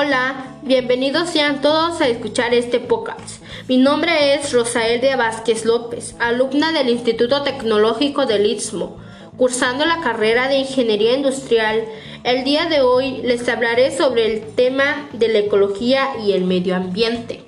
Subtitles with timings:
[0.00, 3.42] Hola, bienvenidos sean todos a escuchar este podcast.
[3.66, 8.98] Mi nombre es Rosael de Vázquez López, alumna del Instituto Tecnológico del Istmo,
[9.36, 11.84] cursando la carrera de Ingeniería Industrial.
[12.22, 16.76] El día de hoy les hablaré sobre el tema de la ecología y el medio
[16.76, 17.42] ambiente.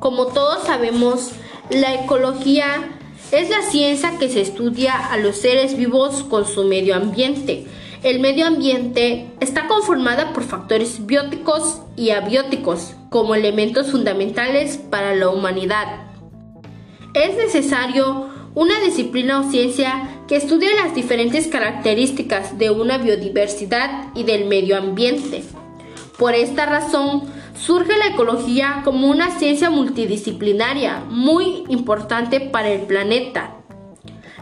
[0.00, 1.30] Como todos sabemos,
[1.70, 2.98] la ecología
[3.30, 7.68] es la ciencia que se estudia a los seres vivos con su medio ambiente
[8.06, 15.28] el medio ambiente está conformada por factores bióticos y abióticos como elementos fundamentales para la
[15.28, 16.04] humanidad.
[17.14, 24.22] Es necesario una disciplina o ciencia que estudie las diferentes características de una biodiversidad y
[24.22, 25.42] del medio ambiente.
[26.16, 27.22] Por esta razón,
[27.58, 33.56] surge la ecología como una ciencia multidisciplinaria muy importante para el planeta,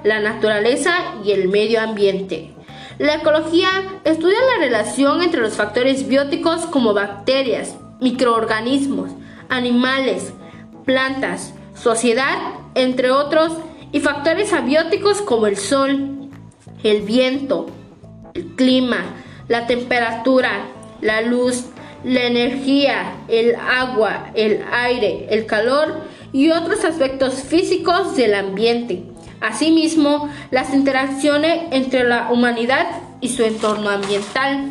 [0.03, 0.93] la naturaleza
[1.25, 2.55] y el medio ambiente.
[2.99, 3.69] La ecología
[4.05, 9.11] estudia la relación entre los factores bióticos como bacterias, microorganismos,
[9.49, 10.33] animales,
[10.85, 12.39] plantas, sociedad,
[12.77, 13.53] entre otros,
[13.91, 16.29] y factores abióticos como el sol,
[16.85, 17.67] el viento,
[18.35, 18.99] el clima,
[19.49, 20.67] la temperatura,
[21.01, 21.67] la luz,
[22.05, 29.03] la energía, el agua, el aire, el calor y otros aspectos físicos del ambiente.
[29.45, 32.87] Asimismo, las interacciones entre la humanidad
[33.21, 34.71] y su entorno ambiental.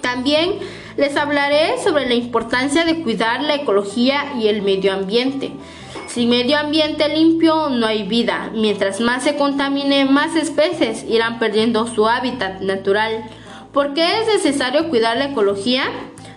[0.00, 0.54] También
[0.96, 5.52] les hablaré sobre la importancia de cuidar la ecología y el medio ambiente.
[6.06, 8.50] Sin medio ambiente limpio no hay vida.
[8.54, 13.24] Mientras más se contamine, más especies irán perdiendo su hábitat natural.
[13.74, 15.84] ¿Por qué es necesario cuidar la ecología?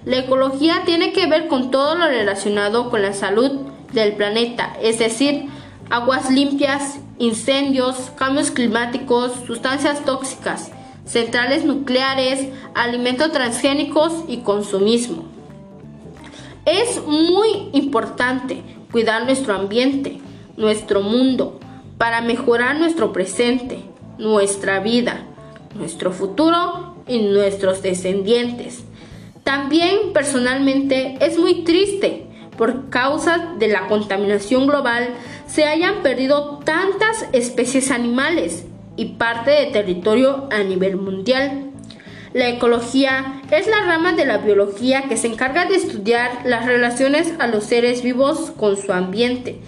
[0.03, 4.99] La ecología tiene que ver con todo lo relacionado con la salud del planeta, es
[4.99, 5.45] decir,
[5.89, 10.71] aguas limpias, incendios, cambios climáticos, sustancias tóxicas,
[11.05, 15.25] centrales nucleares, alimentos transgénicos y consumismo.
[16.65, 18.61] Es muy importante
[18.91, 20.19] cuidar nuestro ambiente,
[20.57, 21.59] nuestro mundo,
[21.97, 23.79] para mejorar nuestro presente,
[24.17, 25.25] nuestra vida,
[25.75, 28.83] nuestro futuro y nuestros descendientes.
[29.43, 35.09] También personalmente es muy triste por causa de la contaminación global
[35.47, 38.65] se hayan perdido tantas especies animales
[38.95, 41.71] y parte de territorio a nivel mundial.
[42.33, 47.33] La ecología es la rama de la biología que se encarga de estudiar las relaciones
[47.39, 49.59] a los seres vivos con su ambiente.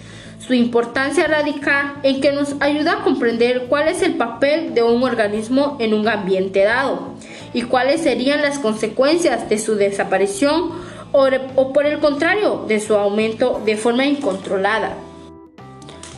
[0.46, 5.02] Su importancia radica en que nos ayuda a comprender cuál es el papel de un
[5.02, 7.14] organismo en un ambiente dado
[7.52, 10.72] y cuáles serían las consecuencias de su desaparición
[11.12, 14.94] o, por el contrario de su aumento de forma incontrolada.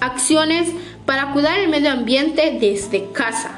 [0.03, 0.69] Acciones
[1.07, 3.53] para cuidar el medio ambiente desde casa.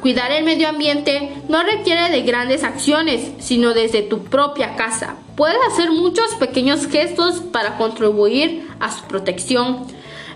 [0.00, 5.16] Cuidar el medio ambiente no requiere de grandes acciones, sino desde tu propia casa.
[5.36, 9.86] Puedes hacer muchos pequeños gestos para contribuir a su protección.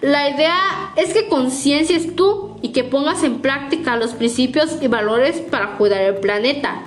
[0.02, 5.40] La idea es que conciencias tú y que pongas en práctica los principios y valores
[5.40, 6.82] para cuidar el planeta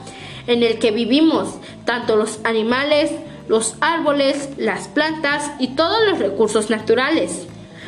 [0.45, 3.09] en el que vivimos, tanto los animales,
[3.47, 7.47] los árboles, las plantas y todos los recursos naturales.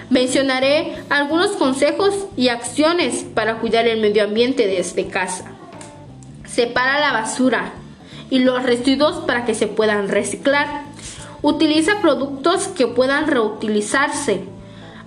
[0.09, 5.45] Mencionaré algunos consejos y acciones para cuidar el medio ambiente desde casa.
[6.45, 7.73] Separa la basura
[8.29, 10.83] y los residuos para que se puedan reciclar.
[11.41, 14.41] Utiliza productos que puedan reutilizarse.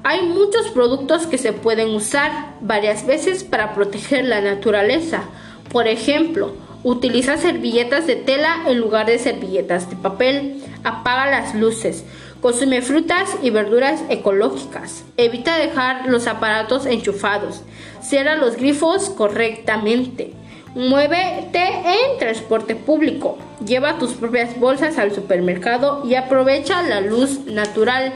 [0.05, 5.25] Hay muchos productos que se pueden usar varias veces para proteger la naturaleza.
[5.71, 6.53] Por ejemplo,
[6.85, 10.61] Utiliza servilletas de tela en lugar de servilletas de papel.
[10.83, 12.05] Apaga las luces.
[12.43, 15.05] Consume frutas y verduras ecológicas.
[15.17, 17.63] Evita dejar los aparatos enchufados.
[18.03, 20.33] Cierra los grifos correctamente.
[20.75, 23.39] Muévete en transporte público.
[23.65, 28.13] Lleva tus propias bolsas al supermercado y aprovecha la luz natural.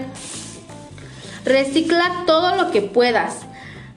[1.45, 3.47] Recicla todo lo que puedas.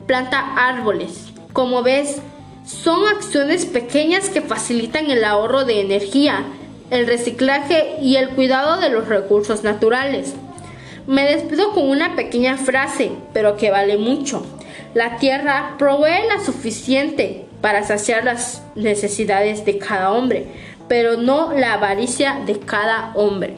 [0.06, 1.30] Planta árboles.
[1.54, 2.22] Como ves,
[2.66, 6.46] son acciones pequeñas que facilitan el ahorro de energía,
[6.92, 10.36] el reciclaje y el cuidado de los recursos naturales.
[11.08, 14.46] Me despido con una pequeña frase, pero que vale mucho.
[14.94, 20.48] La tierra provee la suficiente para saciar las necesidades de cada hombre,
[20.88, 23.56] pero no la avaricia de cada hombre.